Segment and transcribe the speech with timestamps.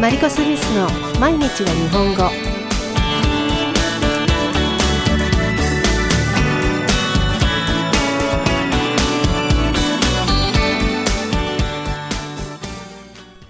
[0.00, 0.88] マリコ・スミスの
[1.20, 2.22] 毎日が日本語。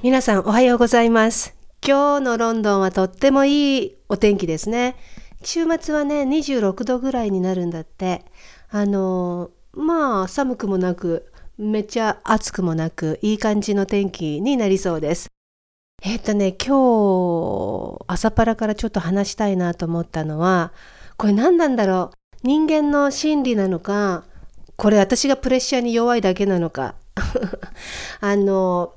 [0.03, 1.55] 皆さんおはようございます。
[1.87, 4.97] 今日のロンドンはとってもいいお天気ですね。
[5.45, 8.25] 週末はね26度ぐらいになるんだって。
[8.71, 15.29] あのまあ寒くもなくめっちゃ暑くもなくいい感じの天気になりそうです。
[16.03, 20.73] えっ、とね今日朝っぱらからちょっと話したいなと思ったのは
[21.19, 22.17] これ何なんだろう？
[22.43, 24.25] 人間の心理なのか
[24.77, 26.95] これ私がプレッシャーに弱いだけなのか。
[28.21, 28.95] あの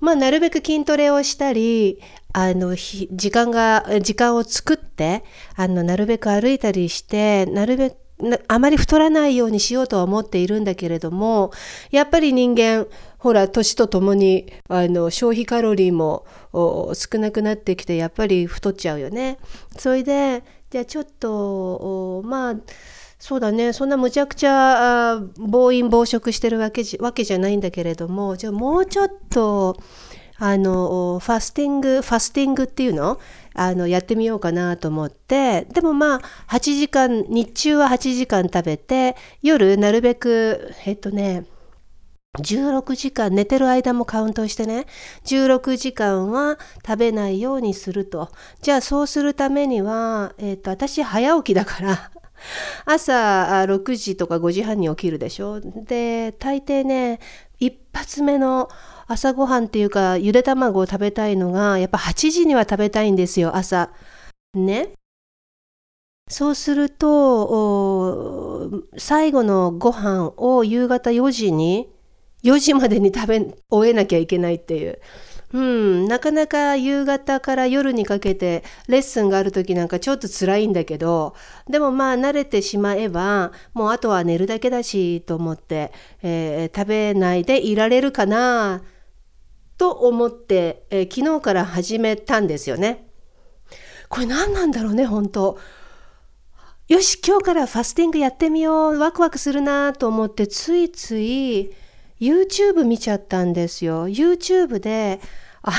[0.00, 2.00] まあなるべく筋トレをしたり
[2.32, 5.22] あの時間が時間を作って
[5.54, 7.96] あのなるべく歩いたりしてなるべく
[8.48, 11.52] あまり太らないようにしようとは思っているんだけれども
[11.90, 12.86] やっぱり人間
[13.18, 19.38] ほら年とともにあの消費カロリーも少なくなってきてやっぱり太っちゃうよね。
[19.76, 22.54] それでじゃあちょっとまあ
[23.18, 23.72] そうだね。
[23.72, 29.76] そんなむちゃくちゃ暴飲暴食してるわけじわけじゃないんだけれどもじゃあもうちょっと
[30.38, 33.18] あのファスティングファスティングっていうの？
[33.54, 35.64] あのやってみようかなと思って。
[35.72, 36.20] でもまあ
[36.54, 41.46] 8時間日中は8時間食べて夜なるべくえっとね
[42.38, 44.86] 16時間寝てる間もカウントしてね。
[45.24, 48.30] 16時間は食べないようにすると。
[48.62, 52.10] じゃあそうするためには、えっと私早起きだから。
[52.84, 55.60] 朝6時とか5時半に起きるでしょ。
[55.60, 57.20] で大抵ね
[57.58, 58.68] 一発目の
[59.06, 63.90] 朝ごはんっていうかゆで卵を食べたいのがやっぱ8時には食べたいんですよ朝。
[64.54, 64.90] ね。
[66.28, 71.88] そうすると最後のご飯を夕方4時に
[72.44, 75.00] 4時までに食べ終えなきゃいけないっていう。
[75.52, 81.34] うん、なかなか夕方から夜にかけてレッスンがある時なんかちょっと辛いんだけど
[81.68, 88.82] でもまあ慣れてしまえばもうあとは寝るだけだしと思って、えー、食べないでいられるかな
[89.78, 93.06] と思って、えー、昨日から始めたんですよね。
[94.08, 95.58] これ何なんだろうね本当。
[96.88, 98.98] よし今日からファスティングやってみよう。
[98.98, 101.72] ワクワクするなと思ってついつい
[102.20, 104.08] YouTube 見ちゃったんですよ。
[104.08, 105.20] YouTube で
[105.66, 105.72] あ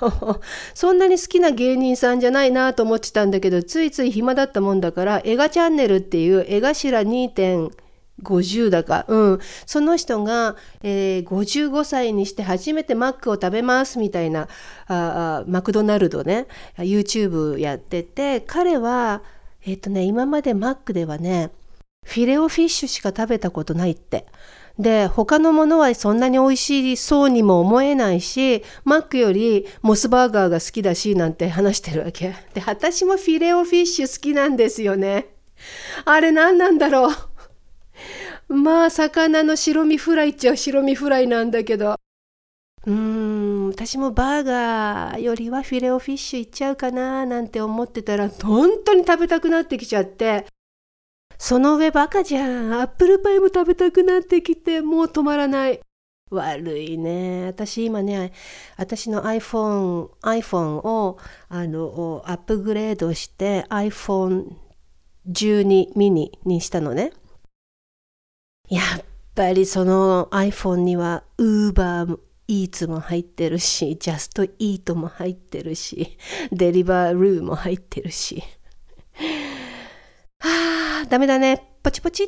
[0.00, 0.40] の
[0.74, 14.48] そんなに好きな芸人さんじゃないなと思ってたんだけどついつい暇だったもんだから「映画チャンネル」っていう絵頭2.50だか、うん、その人が、えー、55歳にして初めてマックを食べますみたいな
[14.86, 16.46] あマクドナルドね
[16.78, 19.22] YouTube やってて彼は
[19.66, 21.50] えっ、ー、とね今までマックではね
[22.02, 24.26] フィレオフィッシュしか食べたことないって。
[24.78, 32.34] で、他のものはそんなに美味しそうにも思えないし、マックよりモスバーガーが好きだし、なんて話してるわけ。
[32.54, 35.28] で、私もフィレオフィッシュ好きなんですよね。
[36.04, 37.10] あれ何なんだろ
[38.48, 38.54] う。
[38.54, 41.96] まあ、魚の白身フライっちゃ白身フライなんだけど。
[42.86, 50.46] うーん、私もバーガーよりはフィレオフィッシュいっちゃうかななんて思ってたら、本当に食べたくなってきちゃって、
[51.38, 52.72] その上バカじゃん。
[52.72, 55.80] アップルパイも食べたくなってきて、もう止まらない。
[56.30, 57.46] 悪いね。
[57.46, 58.32] 私今ね、
[58.76, 61.18] 私の iPhone、iPhone を
[61.48, 67.12] あのアップグレードして iPhone12 ミニにしたのね。
[68.68, 76.18] やっぱりその iPhone には Uber イーツも入ってるし、ジャストイートも入ってるし、
[76.52, 78.42] デリバールーも入ってるし。
[81.14, 81.76] ダメだね。
[81.84, 82.26] ポチポチっ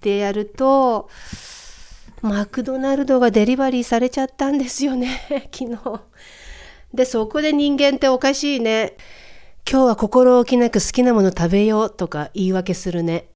[0.00, 1.08] てやると、
[2.20, 5.20] マクドナルドがデリバリーされちゃったんですよね、
[5.56, 6.02] 昨日。
[6.92, 8.96] で、そこで人間っておかしいね。
[9.70, 13.28] 今日は心置きなく好きなもの食べようとか言い訳するね。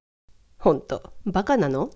[0.58, 1.90] ほんと、バカなの？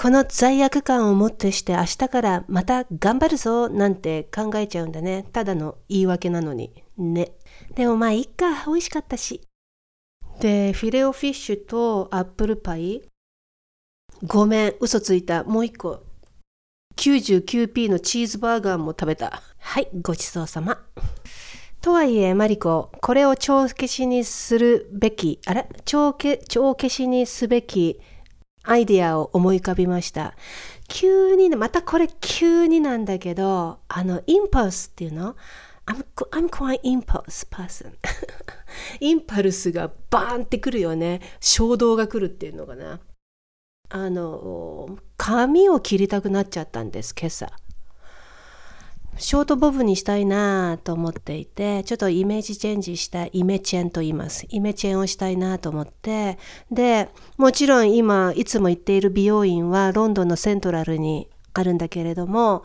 [0.00, 5.24] この罪悪感をもってして明日からまた頑張るぞなんて考えちゃうんだね。
[5.32, 6.84] ただの言い訳なのに。
[6.96, 7.32] ね。
[7.74, 9.40] でもまあいっか、美味しかったし。
[10.40, 13.02] で、フィレオフィッシュとアップルパイ。
[14.22, 15.44] ごめん、嘘ついた。
[15.44, 16.02] もう一個。
[16.96, 19.42] 99p のチーズバーガーも食べた。
[19.58, 20.82] はい、ごちそうさま。
[21.80, 25.68] とはいえ、マリコ、これを帳消しにするべき、あれ？
[25.84, 26.36] 帳消
[26.74, 28.00] 消しにすべき
[28.64, 30.34] アイデアを思い浮かびました。
[30.88, 35.36] 急にね、またこれ急になんだけど、あの、インパルスっていうの？
[35.86, 37.92] I'm, I'm quite impulse person.
[39.00, 41.20] インパルスがバーンってくるよね。
[41.40, 43.00] 衝動が来るっていうのかな。
[43.88, 47.50] あの髪を切りたくなっちゃったんです今朝。
[49.18, 54.44] ショートボブにしたいなと思っていて、ちょっとイメージチェンジしたイメチェンと言います。
[54.50, 56.36] イメチェンをしたいなと思って、
[56.70, 62.64] で、もちろん今いつも行っている美容院はロンドンのセントラルにあるんだけれども、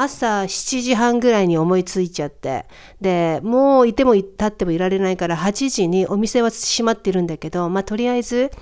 [0.00, 2.66] 朝7時半ぐらいに思いついちゃって、
[3.00, 8.52] で、もういても立ってもいられないから8時にお店は閉まってるんだけど、まあとりあえず、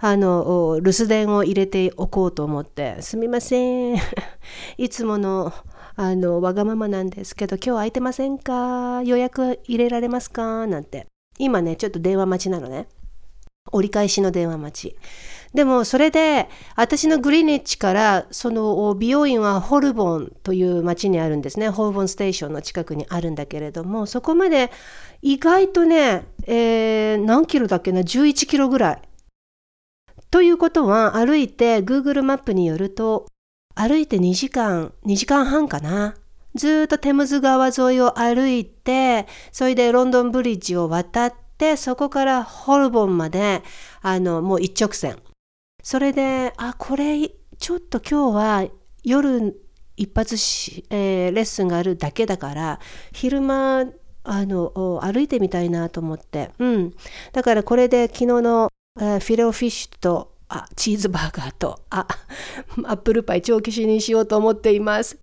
[0.00, 3.96] あの、留守電を入れておこうと思って、すみません。
[4.76, 5.50] いつもの
[5.94, 9.02] あの、わがままなんですけど、今日空いてませんか？
[9.02, 10.66] 予約入れられますか？
[10.66, 11.06] なんて。
[11.38, 12.86] 今ね、ちょっと電話待ちなのね。
[13.72, 14.96] 折り返しの電話待ち。
[15.54, 24.70] でもそれで私のグリニッチからその美容院はホルボンという町にあるんですねホルボンステーションの近くにあるんだけれどもそこまで
[25.22, 29.02] 意外とね、えー、何キロだっけな？11キロぐらい。
[30.30, 33.26] ということは歩いて Google マップによると
[33.74, 36.16] 歩いて2時間、2時間半かな？
[36.56, 43.62] ずっとテムズ川沿いを歩いて、それでロンドンブリッジを渡って、そこからホルボンまで、
[44.00, 45.16] あの、もう一直線。
[45.88, 48.66] それで、あ、これ、ちょっと今日は
[49.04, 49.56] 夜
[49.96, 52.80] 一発し、えー、レッスンがあるだけだから、
[53.12, 53.84] 昼間、
[54.24, 56.50] あの、歩いてみたいなと思って。
[56.58, 56.92] うん。
[57.32, 62.08] だからこれで昨日の、えー、フィレオフィッシュとあ、チーズバーガーと、あ、
[62.82, 65.18] アップルパイ長期しにしようと思っています。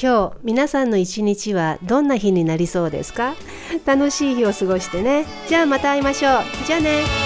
[0.00, 3.34] 今日皆さんの一日はどんな日になりそうですか？
[3.84, 5.26] 楽しい日を過ごしてね。
[5.46, 6.42] じゃあまた会いましょう。
[6.66, 7.25] じゃあね。